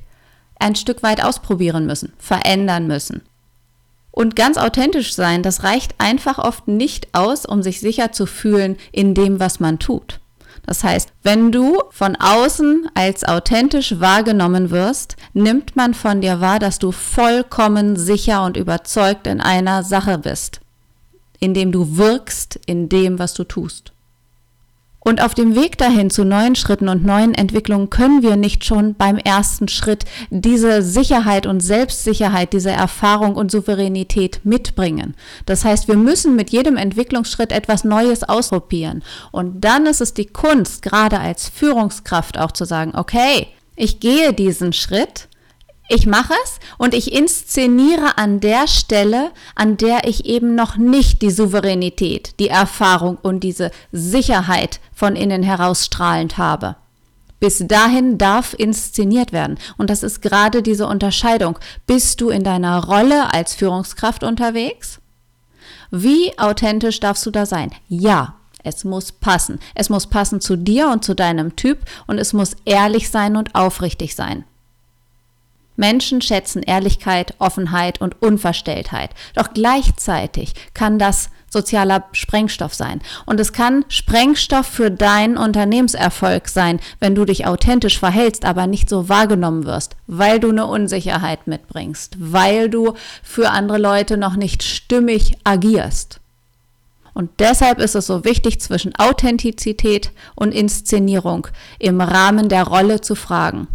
ein 0.60 0.76
Stück 0.76 1.04
weit 1.04 1.24
ausprobieren 1.24 1.86
müssen, 1.86 2.14
verändern 2.18 2.88
müssen. 2.88 3.22
Und 4.12 4.36
ganz 4.36 4.58
authentisch 4.58 5.14
sein, 5.14 5.44
das 5.44 5.64
reicht 5.64 5.94
einfach 6.00 6.40
oft 6.40 6.68
nicht 6.68 7.14
aus, 7.14 7.46
um 7.46 7.62
sich 7.62 7.80
sicher 7.80 8.12
zu 8.12 8.26
fühlen 8.26 8.78
in 8.92 9.14
dem, 9.14 9.40
was 9.40 9.60
man 9.60 9.78
tut. 9.78 10.20
Das 10.68 10.84
heißt, 10.84 11.14
wenn 11.24 11.54
du 11.54 11.82
von 11.92 12.18
außen 12.18 12.90
als 12.94 13.24
authentisch 13.24 14.02
wahrgenommen 14.02 14.70
wirst, 14.70 15.16
nimmt 15.34 15.78
man 15.78 15.94
von 15.94 16.20
dir 16.20 16.42
wahr, 16.42 16.60
dass 16.60 16.78
du 16.78 16.92
vollkommen 16.92 17.96
sicher 17.96 18.44
und 18.44 18.58
überzeugt 18.58 19.28
in 19.28 19.40
einer 19.40 19.84
Sache 19.84 20.18
bist, 20.18 20.60
indem 21.40 21.72
du 21.72 21.96
wirkst 21.96 22.60
in 22.66 22.90
dem, 22.90 23.18
was 23.18 23.34
du 23.34 23.46
tust. 23.46 23.94
Und 25.08 25.24
auf 25.24 25.34
dem 25.34 25.56
Weg 25.56 25.78
dahin 25.78 26.10
zu 26.10 26.26
neuen 26.26 26.56
Schritten 26.56 26.90
und 26.90 27.06
neuen 27.06 27.34
Entwicklungen 27.34 27.90
können 27.90 28.24
wir 28.24 28.36
nicht 28.36 28.66
schon 28.66 28.94
beim 28.94 29.16
ersten 29.16 29.70
Schritt 29.70 30.04
diese 30.32 30.82
Sicherheit 30.82 31.46
und 31.46 31.62
Selbstsicherheit, 31.62 32.52
diese 32.52 32.72
Erfahrung 32.72 33.38
und 33.38 33.50
Souveränität 33.50 34.42
mitbringen. 34.44 35.16
Das 35.46 35.64
heißt, 35.64 35.88
wir 35.88 35.96
müssen 35.96 36.36
mit 36.36 36.50
jedem 36.50 36.76
Entwicklungsschritt 36.76 37.54
etwas 37.54 37.86
Neues 37.86 38.26
ausprobieren. 38.26 39.02
Und 39.32 39.62
dann 39.64 39.86
ist 39.86 40.02
es 40.02 40.14
die 40.14 40.26
Kunst, 40.26 40.82
gerade 40.82 41.22
als 41.22 41.48
Führungskraft 41.48 42.38
auch 42.38 42.52
zu 42.52 42.66
sagen, 42.66 42.92
okay, 42.94 43.48
ich 43.78 44.02
gehe 44.02 44.34
diesen 44.34 44.74
Schritt 44.74 45.30
ich 45.89 46.06
mache 46.06 46.34
es 46.44 46.60
und 46.77 46.94
ich 46.94 47.13
inszeniere 47.13 48.17
an 48.17 48.39
der 48.39 48.67
Stelle, 48.67 49.32
an 49.56 49.77
der 49.77 50.08
ich 50.08 50.25
eben 50.25 50.56
noch 50.56 50.75
nicht 50.75 51.22
die 51.22 51.32
Souveränität, 51.32 52.39
die 52.39 52.50
Erfahrung 52.50 53.17
und 53.22 53.41
diese 53.41 53.72
Sicherheit 53.91 54.79
von 54.94 55.15
innen 55.15 55.44
herausstrahlend 55.44 56.38
habe. 56.38 56.75
Bis 57.39 57.63
dahin 57.67 58.17
darf 58.17 58.56
inszeniert 58.58 59.32
werden. 59.32 59.60
Und 59.77 59.89
das 59.89 60.03
ist 60.03 60.22
gerade 60.22 60.63
diese 60.63 60.88
Unterscheidung. 60.88 61.60
Bist 61.86 62.20
du 62.20 62.29
in 62.29 62.44
deiner 62.44 62.84
Rolle 62.84 63.32
als 63.34 63.53
Führungskraft 63.53 64.24
unterwegs? 64.24 65.00
Wie 65.91 66.38
authentisch 66.38 67.00
darfst 67.00 67.25
du 67.25 67.32
da 67.32 67.46
sein? 67.46 67.72
Ja, 67.88 68.36
es 68.63 68.84
muss 68.84 69.12
passen. 69.12 69.60
Es 69.75 69.89
muss 69.89 70.08
passen 70.08 70.41
zu 70.41 70.58
dir 70.58 70.89
und 70.89 71.06
zu 71.06 71.13
deinem 71.13 71.56
Typ 71.56 71.79
und 72.08 72.17
es 72.17 72.34
muss 72.34 72.58
ehrlich 72.65 73.10
sein 73.10 73.38
und 73.38 73.56
aufrichtig 73.56 74.15
sein. 74.15 74.44
Menschen 75.78 76.22
schätzen 76.22 76.62
Ehrlichkeit, 76.64 77.36
Offenheit 77.40 78.02
und 78.02 78.22
Unverstelltheit. 78.22 79.12
Doch 79.34 79.54
gleichzeitig 79.54 80.54
kann 80.74 81.00
das 81.00 81.30
sozialer 81.50 82.04
Sprengstoff 82.12 82.74
sein. 82.74 83.02
Und 83.26 83.40
es 83.40 83.54
kann 83.54 83.86
Sprengstoff 83.88 84.66
für 84.66 84.92
deinen 84.92 85.38
Unternehmenserfolg 85.38 86.50
sein, 86.50 86.80
wenn 87.00 87.16
du 87.16 87.26
dich 87.26 87.46
authentisch 87.46 88.00
verhältst, 88.00 88.44
aber 88.44 88.68
nicht 88.68 88.90
so 88.90 89.08
wahrgenommen 89.08 89.66
wirst, 89.66 89.96
weil 90.08 90.40
du 90.40 90.50
eine 90.50 90.66
Unsicherheit 90.66 91.48
mitbringst, 91.48 92.16
weil 92.20 92.70
du 92.70 92.94
für 93.24 93.52
andere 93.52 93.78
Leute 93.78 94.18
noch 94.18 94.36
nicht 94.36 94.64
stimmig 94.64 95.38
agierst. 95.44 96.20
Und 97.14 97.32
deshalb 97.40 97.80
ist 97.80 97.96
es 97.96 98.06
so 98.06 98.26
wichtig, 98.26 98.62
zwischen 98.62 98.94
Authentizität 98.96 100.12
und 100.36 100.54
Inszenierung 100.54 101.48
im 101.80 102.00
Rahmen 102.00 102.48
der 102.48 102.66
Rolle 102.66 103.02
zu 103.02 103.16
fragen. 103.16 103.68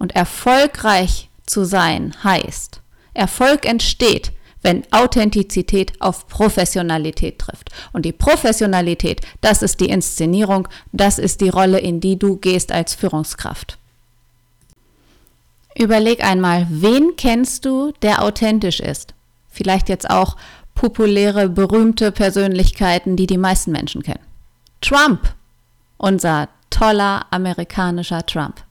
Und 0.00 0.16
erfolgreich 0.16 1.28
zu 1.44 1.64
sein 1.64 2.14
heißt, 2.24 2.80
Erfolg 3.12 3.66
entsteht, 3.66 4.32
wenn 4.62 4.82
Authentizität 4.90 5.92
auf 6.00 6.26
Professionalität 6.26 7.38
trifft. 7.38 7.68
Und 7.92 8.06
die 8.06 8.12
Professionalität, 8.12 9.20
das 9.42 9.62
ist 9.62 9.78
die 9.78 9.90
Inszenierung, 9.90 10.68
das 10.92 11.18
ist 11.18 11.42
die 11.42 11.50
Rolle, 11.50 11.78
in 11.78 12.00
die 12.00 12.18
du 12.18 12.36
gehst 12.36 12.72
als 12.72 12.94
Führungskraft. 12.94 13.76
Überleg 15.76 16.24
einmal, 16.24 16.66
wen 16.70 17.16
kennst 17.16 17.66
du, 17.66 17.92
der 18.00 18.22
authentisch 18.22 18.80
ist? 18.80 19.12
Vielleicht 19.50 19.90
jetzt 19.90 20.08
auch 20.08 20.38
populäre, 20.74 21.50
berühmte 21.50 22.10
Persönlichkeiten, 22.10 23.16
die 23.16 23.26
die 23.26 23.38
meisten 23.38 23.70
Menschen 23.72 24.02
kennen. 24.02 24.24
Trump, 24.80 25.34
unser 25.98 26.48
toller 26.70 27.26
amerikanischer 27.30 28.24
Trump 28.24 28.62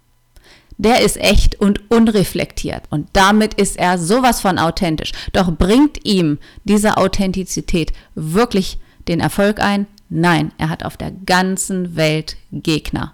der 0.80 1.02
ist 1.02 1.18
echt 1.18 1.60
und 1.60 1.92
unreflektiert. 1.92 2.84
Und 2.90 3.10
damit 3.14 3.54
ist 3.56 3.78
er 3.78 3.98
sowas 4.00 4.40
von 4.40 4.58
authentisch. 4.58 5.12
Doch 5.34 5.52
bringt 5.52 6.06
ihm 6.06 6.40
diese 6.64 6.98
Authentizität 6.98 7.92
wirklich 8.16 8.80
den 9.10 9.20
Erfolg 9.20 9.60
ein? 9.60 9.88
Nein, 10.08 10.54
er 10.58 10.70
hat 10.70 10.86
auf 10.86 10.96
der 10.96 11.12
ganzen 11.12 11.98
Welt 11.98 12.38
Gegner. 12.52 13.14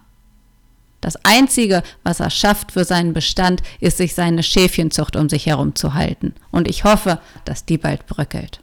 Das 1.01 1.17
Einzige, 1.25 1.81
was 2.03 2.19
er 2.19 2.29
schafft 2.29 2.71
für 2.71 2.85
seinen 2.85 3.13
Bestand, 3.13 3.63
ist 3.79 3.97
sich 3.97 4.13
seine 4.13 4.43
Schäfchenzucht 4.43 5.15
um 5.15 5.27
sich 5.27 5.47
herum 5.47 5.75
zu 5.75 5.95
halten. 5.95 6.35
Und 6.51 6.67
ich 6.69 6.83
hoffe, 6.83 7.19
dass 7.45 7.65
die 7.65 7.79
bald 7.79 8.05
bröckelt. 8.05 8.61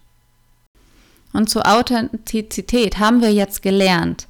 Und 1.32 1.50
zur 1.50 1.66
Authentizität 1.66 2.98
haben 2.98 3.20
wir 3.20 3.32
jetzt 3.32 3.62
gelernt, 3.62 4.28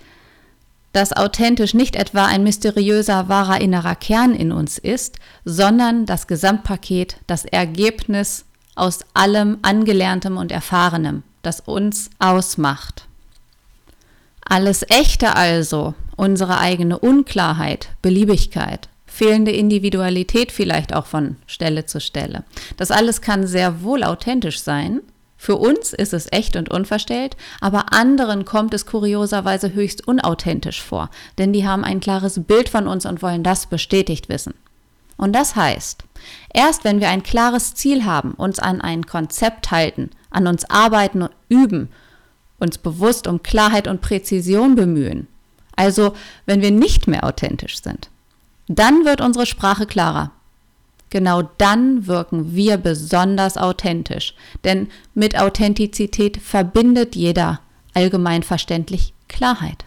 dass 0.93 1.13
authentisch 1.13 1.75
nicht 1.75 1.97
etwa 1.97 2.27
ein 2.27 2.43
mysteriöser, 2.43 3.29
wahrer 3.29 3.61
innerer 3.61 3.95
Kern 3.95 4.35
in 4.35 4.53
uns 4.53 4.79
ist, 4.79 5.17
sondern 5.45 6.07
das 6.07 6.27
Gesamtpaket, 6.27 7.17
das 7.27 7.45
Ergebnis 7.45 8.45
aus 8.75 9.01
allem 9.15 9.59
Angelerntem 9.63 10.37
und 10.37 10.53
Erfahrenem, 10.53 11.23
das 11.43 11.61
uns 11.61 12.11
ausmacht. 12.19 13.07
Alles 14.45 14.85
Echte 14.89 15.37
also, 15.37 15.95
unsere 16.17 16.59
eigene 16.59 16.99
Unklarheit, 16.99 17.91
Beliebigkeit, 18.03 18.89
fehlende 19.07 19.53
Individualität 19.53 20.53
vielleicht 20.53 20.95
auch 20.95 21.07
von 21.07 21.37
Stelle 21.47 21.87
zu 21.87 22.01
Stelle. 22.01 22.45
Das 22.77 22.91
alles 22.91 23.21
kann 23.21 23.47
sehr 23.47 23.83
wohl 23.83 24.05
authentisch 24.05 24.61
sein, 24.61 25.01
für 25.43 25.57
uns 25.57 25.93
ist 25.93 26.13
es 26.13 26.29
echt 26.31 26.55
und 26.55 26.71
unverstellt, 26.71 27.37
aber 27.61 27.93
anderen 27.93 28.45
kommt 28.45 28.73
es 28.75 28.87
kurioserweise 28.87 29.75
höchst 29.75 30.07
unauthentisch 30.07 30.81
vor, 30.81 31.11
denn 31.37 31.53
die 31.53 31.67
haben 31.67 31.83
ein 31.83 31.99
klares 31.99 32.45
Bild 32.45 32.69
von 32.69 32.87
uns 32.87 33.07
und 33.07 33.23
wollen 33.23 33.43
das 33.43 33.67
bestätigt 33.67 34.29
wissen. 34.29 34.55
Und 35.17 35.33
das 35.33 35.57
heißt, 35.57 36.05
erst 36.55 36.85
wenn 36.85 37.01
wir 37.01 37.09
ein 37.09 37.25
klares 37.25 37.75
Ziel 37.75 38.05
haben, 38.05 38.35
uns 38.35 38.61
an 38.61 38.81
ein 38.81 39.05
Konzept 39.05 39.73
halten, 39.73 40.11
an 40.31 40.47
uns 40.47 40.65
arbeiten 40.71 41.23
und 41.23 41.33
üben, 41.49 41.89
uns 42.61 42.79
bewusst 42.79 43.27
um 43.27 43.43
Klarheit 43.43 43.89
und 43.89 44.01
Präzision 44.01 44.77
bemühen, 44.77 45.27
also 45.75 46.15
wenn 46.47 46.63
wir 46.63 46.71
nicht 46.71 47.09
mehr 47.09 47.25
authentisch 47.25 47.83
sind, 47.83 48.11
dann 48.69 49.05
wird 49.05 49.21
unsere 49.21 49.47
Sprache 49.47 49.87
klarer 49.87 50.31
genau 51.13 51.43
dann 51.59 52.09
wirken 52.09 52.57
wir 52.57 52.79
besonders 52.79 53.57
authentisch. 53.57 54.35
Denn 54.65 54.89
mit 55.15 55.39
Authentizität 55.39 56.39
verbindet 56.39 57.15
jeder 57.15 57.61
allgemein 57.95 58.43
verständlich 58.43 59.15
Klarheit. 59.29 59.85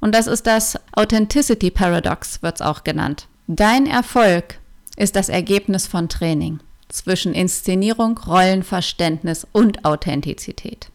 Und 0.00 0.14
das 0.14 0.26
ist 0.26 0.46
das 0.46 0.78
Authenticity 0.92 1.70
Paradox, 1.70 2.40
wird 2.42 2.54
es 2.54 2.62
auch 2.62 2.84
genannt. 2.84 3.26
Dein 3.48 3.86
Erfolg 3.86 4.60
ist 4.96 5.16
das 5.16 5.28
Ergebnis 5.28 5.86
von 5.86 6.08
Training 6.08 6.60
zwischen 6.88 7.34
Inszenierung, 7.34 8.16
Rollenverständnis 8.16 9.46
und 9.52 9.84
Authentizität. 9.84 10.90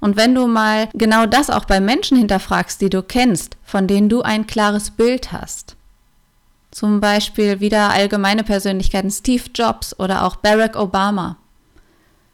Und 0.00 0.16
wenn 0.16 0.34
du 0.34 0.46
mal 0.46 0.88
genau 0.94 1.26
das 1.26 1.50
auch 1.50 1.64
bei 1.66 1.80
Menschen 1.80 2.16
hinterfragst, 2.18 2.80
die 2.80 2.90
du 2.90 3.02
kennst, 3.02 3.56
von 3.64 3.86
denen 3.86 4.08
du 4.08 4.22
ein 4.22 4.46
klares 4.46 4.90
Bild 4.90 5.32
hast, 5.32 5.76
zum 6.74 7.00
Beispiel 7.00 7.60
wieder 7.60 7.90
allgemeine 7.90 8.42
Persönlichkeiten, 8.42 9.10
Steve 9.10 9.44
Jobs 9.54 9.98
oder 9.98 10.24
auch 10.24 10.36
Barack 10.36 10.76
Obama, 10.76 11.36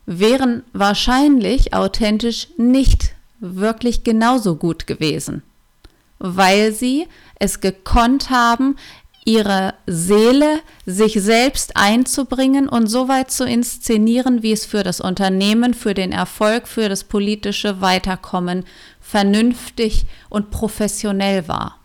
wären 0.06 0.62
wahrscheinlich 0.72 1.74
authentisch 1.74 2.48
nicht 2.56 3.14
wirklich 3.38 4.02
genauso 4.02 4.56
gut 4.56 4.86
gewesen, 4.86 5.42
weil 6.18 6.72
sie 6.72 7.06
es 7.38 7.60
gekonnt 7.60 8.30
haben, 8.30 8.76
ihre 9.26 9.74
Seele 9.86 10.60
sich 10.86 11.20
selbst 11.20 11.76
einzubringen 11.76 12.66
und 12.66 12.86
so 12.86 13.08
weit 13.08 13.30
zu 13.30 13.44
inszenieren, 13.44 14.42
wie 14.42 14.52
es 14.52 14.64
für 14.64 14.82
das 14.82 15.02
Unternehmen, 15.02 15.74
für 15.74 15.92
den 15.92 16.12
Erfolg, 16.12 16.66
für 16.66 16.88
das 16.88 17.04
politische 17.04 17.82
Weiterkommen 17.82 18.64
vernünftig 19.00 20.06
und 20.30 20.50
professionell 20.50 21.46
war. 21.46 21.79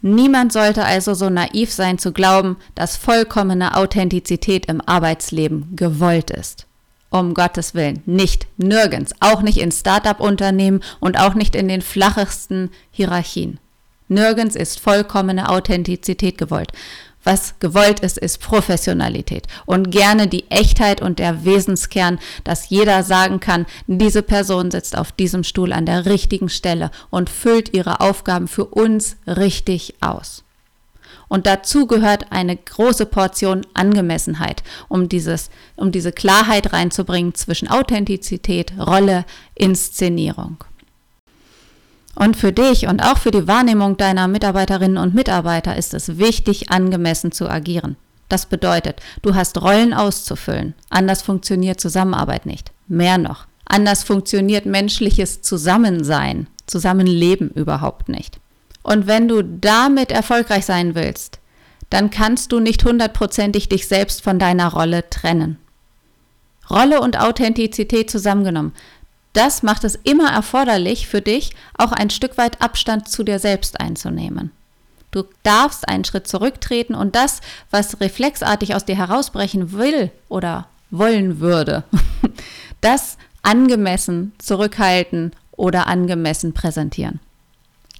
Niemand 0.00 0.52
sollte 0.52 0.84
also 0.84 1.14
so 1.14 1.28
naiv 1.28 1.72
sein 1.72 1.98
zu 1.98 2.12
glauben, 2.12 2.56
dass 2.74 2.96
vollkommene 2.96 3.76
Authentizität 3.76 4.66
im 4.66 4.80
Arbeitsleben 4.80 5.74
gewollt 5.74 6.30
ist. 6.30 6.66
Um 7.10 7.34
Gottes 7.34 7.74
Willen, 7.74 8.02
nicht, 8.06 8.46
nirgends, 8.58 9.12
auch 9.20 9.42
nicht 9.42 9.58
in 9.58 9.72
Start-up-Unternehmen 9.72 10.82
und 11.00 11.18
auch 11.18 11.34
nicht 11.34 11.56
in 11.56 11.66
den 11.66 11.82
flachesten 11.82 12.70
Hierarchien. 12.90 13.58
Nirgends 14.08 14.56
ist 14.56 14.78
vollkommene 14.78 15.48
Authentizität 15.48 16.38
gewollt. 16.38 16.72
Was 17.30 17.58
gewollt 17.58 18.00
ist, 18.00 18.16
ist 18.16 18.40
Professionalität 18.40 19.48
und 19.66 19.90
gerne 19.90 20.28
die 20.28 20.50
Echtheit 20.50 21.02
und 21.02 21.18
der 21.18 21.44
Wesenskern, 21.44 22.18
dass 22.42 22.70
jeder 22.70 23.02
sagen 23.02 23.38
kann, 23.38 23.66
diese 23.86 24.22
Person 24.22 24.70
sitzt 24.70 24.96
auf 24.96 25.12
diesem 25.12 25.44
Stuhl 25.44 25.74
an 25.74 25.84
der 25.84 26.06
richtigen 26.06 26.48
Stelle 26.48 26.90
und 27.10 27.28
füllt 27.28 27.74
ihre 27.74 28.00
Aufgaben 28.00 28.48
für 28.48 28.64
uns 28.64 29.18
richtig 29.26 29.96
aus. 30.00 30.42
Und 31.28 31.46
dazu 31.46 31.86
gehört 31.86 32.32
eine 32.32 32.56
große 32.56 33.04
Portion 33.04 33.66
Angemessenheit, 33.74 34.62
um 34.88 35.10
dieses, 35.10 35.50
um 35.76 35.92
diese 35.92 36.12
Klarheit 36.12 36.72
reinzubringen 36.72 37.34
zwischen 37.34 37.68
Authentizität, 37.68 38.72
Rolle, 38.78 39.26
Inszenierung. 39.54 40.64
Und 42.18 42.36
für 42.36 42.52
dich 42.52 42.88
und 42.88 43.00
auch 43.00 43.16
für 43.16 43.30
die 43.30 43.46
Wahrnehmung 43.46 43.96
deiner 43.96 44.26
Mitarbeiterinnen 44.26 44.98
und 44.98 45.14
Mitarbeiter 45.14 45.76
ist 45.76 45.94
es 45.94 46.18
wichtig, 46.18 46.68
angemessen 46.68 47.30
zu 47.30 47.48
agieren. 47.48 47.96
Das 48.28 48.46
bedeutet, 48.46 49.00
du 49.22 49.36
hast 49.36 49.62
Rollen 49.62 49.94
auszufüllen. 49.94 50.74
Anders 50.90 51.22
funktioniert 51.22 51.80
Zusammenarbeit 51.80 52.44
nicht. 52.44 52.72
Mehr 52.88 53.18
noch. 53.18 53.46
Anders 53.66 54.02
funktioniert 54.02 54.66
menschliches 54.66 55.42
Zusammensein. 55.42 56.48
Zusammenleben 56.66 57.50
überhaupt 57.50 58.08
nicht. 58.08 58.40
Und 58.82 59.06
wenn 59.06 59.28
du 59.28 59.42
damit 59.42 60.10
erfolgreich 60.10 60.66
sein 60.66 60.96
willst, 60.96 61.38
dann 61.88 62.10
kannst 62.10 62.50
du 62.50 62.58
nicht 62.58 62.84
hundertprozentig 62.84 63.68
dich 63.68 63.86
selbst 63.86 64.22
von 64.24 64.40
deiner 64.40 64.72
Rolle 64.72 65.08
trennen. 65.08 65.56
Rolle 66.68 67.00
und 67.00 67.18
Authentizität 67.18 68.10
zusammengenommen. 68.10 68.72
Das 69.32 69.62
macht 69.62 69.84
es 69.84 69.94
immer 69.96 70.30
erforderlich 70.30 71.06
für 71.06 71.20
dich, 71.20 71.50
auch 71.76 71.92
ein 71.92 72.10
Stück 72.10 72.38
weit 72.38 72.60
Abstand 72.62 73.08
zu 73.08 73.22
dir 73.22 73.38
selbst 73.38 73.80
einzunehmen. 73.80 74.50
Du 75.10 75.24
darfst 75.42 75.88
einen 75.88 76.04
Schritt 76.04 76.26
zurücktreten 76.26 76.94
und 76.94 77.14
das, 77.14 77.40
was 77.70 78.00
reflexartig 78.00 78.74
aus 78.74 78.84
dir 78.84 78.96
herausbrechen 78.96 79.72
will 79.72 80.10
oder 80.28 80.66
wollen 80.90 81.40
würde, 81.40 81.84
das 82.80 83.16
angemessen 83.42 84.32
zurückhalten 84.38 85.32
oder 85.52 85.86
angemessen 85.86 86.52
präsentieren. 86.52 87.20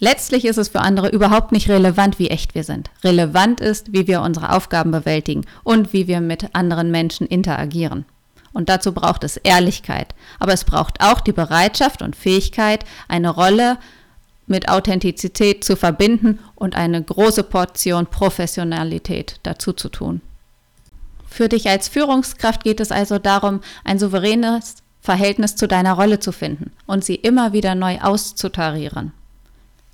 Letztlich 0.00 0.44
ist 0.44 0.58
es 0.58 0.68
für 0.68 0.80
andere 0.80 1.08
überhaupt 1.08 1.50
nicht 1.50 1.68
relevant, 1.68 2.18
wie 2.18 2.28
echt 2.28 2.54
wir 2.54 2.62
sind. 2.62 2.90
Relevant 3.02 3.60
ist, 3.60 3.92
wie 3.92 4.06
wir 4.06 4.22
unsere 4.22 4.52
Aufgaben 4.54 4.92
bewältigen 4.92 5.44
und 5.64 5.92
wie 5.92 6.06
wir 6.06 6.20
mit 6.20 6.54
anderen 6.54 6.90
Menschen 6.90 7.26
interagieren. 7.26 8.04
Und 8.52 8.68
dazu 8.68 8.92
braucht 8.92 9.24
es 9.24 9.36
Ehrlichkeit. 9.36 10.14
Aber 10.38 10.52
es 10.52 10.64
braucht 10.64 11.00
auch 11.00 11.20
die 11.20 11.32
Bereitschaft 11.32 12.02
und 12.02 12.16
Fähigkeit, 12.16 12.84
eine 13.08 13.30
Rolle 13.30 13.78
mit 14.46 14.68
Authentizität 14.68 15.64
zu 15.64 15.76
verbinden 15.76 16.38
und 16.54 16.74
eine 16.74 17.02
große 17.02 17.42
Portion 17.42 18.06
Professionalität 18.06 19.40
dazu 19.42 19.72
zu 19.72 19.88
tun. 19.90 20.20
Für 21.28 21.48
dich 21.48 21.68
als 21.68 21.88
Führungskraft 21.88 22.64
geht 22.64 22.80
es 22.80 22.90
also 22.90 23.18
darum, 23.18 23.60
ein 23.84 23.98
souveränes 23.98 24.76
Verhältnis 25.00 25.56
zu 25.56 25.68
deiner 25.68 25.92
Rolle 25.92 26.18
zu 26.18 26.32
finden 26.32 26.72
und 26.86 27.04
sie 27.04 27.14
immer 27.14 27.52
wieder 27.52 27.74
neu 27.74 27.98
auszutarieren. 28.00 29.12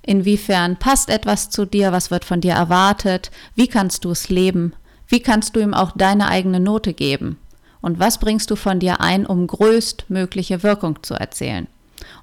Inwiefern 0.01 0.77
passt 0.77 1.09
etwas 1.09 1.49
zu 1.49 1.65
dir? 1.65 1.91
Was 1.91 2.11
wird 2.11 2.25
von 2.25 2.41
dir 2.41 2.53
erwartet? 2.53 3.31
Wie 3.55 3.67
kannst 3.67 4.05
du 4.05 4.11
es 4.11 4.29
leben? 4.29 4.73
Wie 5.07 5.19
kannst 5.19 5.55
du 5.55 5.59
ihm 5.59 5.73
auch 5.73 5.91
deine 5.95 6.27
eigene 6.27 6.59
Note 6.59 6.93
geben? 6.93 7.37
Und 7.85 7.99
was 7.99 8.17
bringst 8.17 8.49
du 8.49 8.55
von 8.55 8.79
dir 8.79 8.99
ein, 8.99 9.27
um 9.27 9.45
größtmögliche 9.45 10.63
Wirkung 10.63 11.03
zu 11.03 11.13
erzielen? 11.13 11.67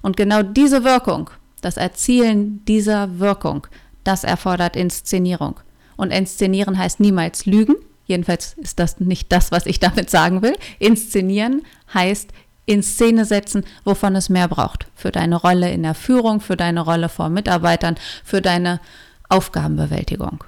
Und 0.01 0.17
genau 0.17 0.43
diese 0.43 0.83
Wirkung, 0.83 1.29
das 1.61 1.77
Erzielen 1.77 2.65
dieser 2.65 3.17
Wirkung, 3.19 3.65
das 4.03 4.25
erfordert 4.25 4.75
Inszenierung. 4.75 5.61
Und 5.95 6.11
inszenieren 6.11 6.77
heißt 6.77 6.99
niemals 6.99 7.45
lügen. 7.45 7.75
Jedenfalls 8.07 8.55
ist 8.57 8.77
das 8.77 8.99
nicht 8.99 9.31
das, 9.31 9.53
was 9.53 9.65
ich 9.65 9.79
damit 9.79 10.09
sagen 10.09 10.41
will. 10.41 10.57
Inszenieren 10.79 11.61
heißt 11.93 12.31
in 12.65 12.83
Szene 12.83 13.23
setzen, 13.23 13.63
wovon 13.85 14.17
es 14.17 14.27
mehr 14.27 14.49
braucht. 14.49 14.87
Für 14.95 15.13
deine 15.13 15.37
Rolle 15.37 15.71
in 15.71 15.83
der 15.83 15.95
Führung, 15.95 16.41
für 16.41 16.57
deine 16.57 16.81
Rolle 16.81 17.07
vor 17.07 17.29
Mitarbeitern, 17.29 17.95
für 18.25 18.41
deine 18.41 18.81
Aufgabenbewältigung. 19.29 20.43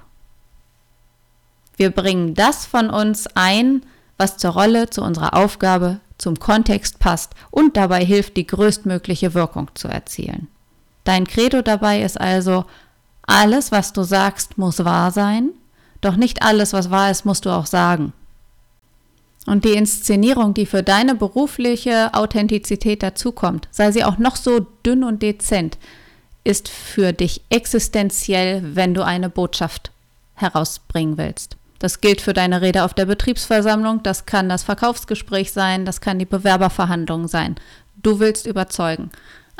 Wir 1.78 1.88
bringen 1.88 2.34
das 2.34 2.66
von 2.66 2.90
uns 2.90 3.26
ein, 3.34 3.80
was 4.18 4.36
zur 4.36 4.52
Rolle, 4.52 4.90
zu 4.90 5.02
unserer 5.02 5.34
Aufgabe, 5.34 6.00
zum 6.18 6.38
Kontext 6.38 6.98
passt 6.98 7.34
und 7.50 7.76
dabei 7.76 8.04
hilft, 8.04 8.36
die 8.36 8.46
größtmögliche 8.46 9.34
Wirkung 9.34 9.70
zu 9.74 9.88
erzielen. 9.88 10.48
Dein 11.04 11.26
Credo 11.26 11.62
dabei 11.62 12.02
ist 12.02 12.20
also, 12.20 12.64
alles, 13.26 13.72
was 13.72 13.92
du 13.92 14.02
sagst, 14.02 14.56
muss 14.56 14.84
wahr 14.84 15.10
sein, 15.10 15.50
doch 16.00 16.16
nicht 16.16 16.42
alles, 16.42 16.72
was 16.72 16.90
wahr 16.90 17.10
ist, 17.10 17.24
musst 17.24 17.44
du 17.44 17.50
auch 17.50 17.66
sagen. 17.66 18.12
Und 19.46 19.64
die 19.64 19.74
Inszenierung, 19.74 20.54
die 20.54 20.66
für 20.66 20.82
deine 20.82 21.14
berufliche 21.14 22.12
Authentizität 22.14 23.02
dazukommt, 23.02 23.68
sei 23.70 23.92
sie 23.92 24.04
auch 24.04 24.18
noch 24.18 24.36
so 24.36 24.66
dünn 24.84 25.04
und 25.04 25.22
dezent, 25.22 25.78
ist 26.42 26.68
für 26.68 27.12
dich 27.12 27.42
existenziell, 27.50 28.74
wenn 28.74 28.94
du 28.94 29.04
eine 29.04 29.28
Botschaft 29.28 29.92
herausbringen 30.34 31.16
willst. 31.18 31.56
Das 31.78 32.00
gilt 32.00 32.20
für 32.20 32.32
deine 32.32 32.62
Rede 32.62 32.84
auf 32.84 32.94
der 32.94 33.06
Betriebsversammlung, 33.06 34.02
das 34.02 34.26
kann 34.26 34.48
das 34.48 34.62
Verkaufsgespräch 34.62 35.52
sein, 35.52 35.84
das 35.84 36.00
kann 36.00 36.18
die 36.18 36.24
Bewerberverhandlung 36.24 37.28
sein. 37.28 37.56
Du 38.02 38.18
willst 38.18 38.46
überzeugen. 38.46 39.10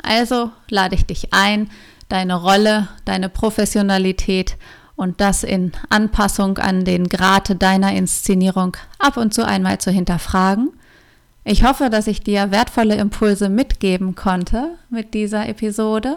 Also 0.01 0.51
lade 0.69 0.95
ich 0.95 1.05
dich 1.05 1.33
ein, 1.33 1.69
deine 2.09 2.35
Rolle, 2.35 2.87
deine 3.05 3.29
Professionalität 3.29 4.57
und 4.95 5.21
das 5.21 5.43
in 5.43 5.71
Anpassung 5.89 6.57
an 6.57 6.83
den 6.83 7.07
Grad 7.07 7.61
deiner 7.61 7.93
Inszenierung 7.93 8.75
ab 8.99 9.17
und 9.17 9.33
zu 9.33 9.45
einmal 9.45 9.77
zu 9.77 9.91
hinterfragen. 9.91 10.71
Ich 11.43 11.63
hoffe, 11.63 11.89
dass 11.89 12.07
ich 12.07 12.23
dir 12.23 12.51
wertvolle 12.51 12.95
Impulse 12.95 13.47
mitgeben 13.47 14.15
konnte 14.15 14.75
mit 14.89 15.13
dieser 15.13 15.47
Episode. 15.47 16.16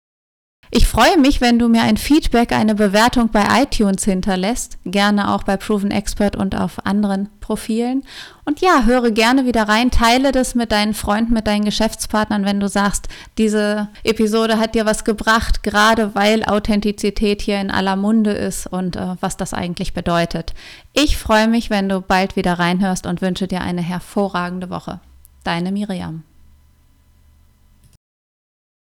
Ich 0.72 0.87
freue 0.87 1.18
mich, 1.18 1.40
wenn 1.40 1.59
du 1.59 1.68
mir 1.68 1.83
ein 1.83 1.96
Feedback, 1.96 2.52
eine 2.52 2.76
Bewertung 2.76 3.30
bei 3.30 3.44
iTunes 3.61 4.04
hinterlässt, 4.04 4.78
gerne 4.85 5.35
auch 5.35 5.42
bei 5.42 5.56
Proven 5.56 5.90
Expert 5.90 6.37
und 6.37 6.54
auf 6.54 6.87
anderen 6.87 7.28
Profilen. 7.40 8.04
Und 8.44 8.61
ja, 8.61 8.85
höre 8.85 9.11
gerne 9.11 9.46
wieder 9.46 9.64
rein, 9.64 9.90
teile 9.90 10.30
das 10.30 10.54
mit 10.54 10.70
deinen 10.70 10.94
Freunden, 10.94 11.35
mit 11.35 11.48
deinen 11.48 11.64
Geschäftspartnern, 11.64 12.44
wenn 12.44 12.61
du 12.61 12.68
sagst, 12.68 13.09
diese 13.37 13.88
Episode 14.04 14.61
hat 14.61 14.76
dir 14.76 14.87
was 14.87 15.04
gebracht, 15.04 15.64
gerade 15.64 16.14
weil 16.14 16.44
Authentizität 16.44 17.42
hier 17.42 17.61
in 17.61 17.72
aller 17.72 17.96
Munde 17.96 18.30
ist 18.30 18.68
und 18.68 18.94
äh, 18.94 19.16
was 19.20 19.37
das 19.37 19.52
eigentlich 19.52 19.92
bedeutet. 19.92 20.54
Ich 20.92 21.16
freue 21.16 21.48
mich, 21.48 21.70
wenn 21.70 21.88
du 21.88 22.00
bald 22.00 22.37
wieder 22.37 22.61
reinhörst 22.61 23.06
und 23.06 23.22
wünsche 23.22 23.48
dir 23.48 23.61
eine 23.61 23.83
hervorragende 23.83 24.70
Woche. 24.70 25.00
Deine 25.42 25.72
Miriam. 25.72 26.22